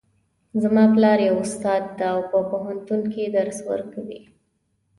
زما 0.61 0.83
پلار 0.95 1.19
یو 1.27 1.35
استاد 1.43 1.83
ده 1.99 2.07
او 2.15 2.19
په 2.31 2.39
پوهنتون 2.49 3.01
کې 3.11 3.23
درس 3.37 3.57
ورکوي 3.69 4.21